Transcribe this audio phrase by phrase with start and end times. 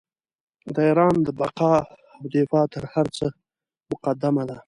[0.75, 1.75] د ایران بقا
[2.15, 3.25] او دفاع تر هر څه
[3.91, 4.57] مقدمه ده.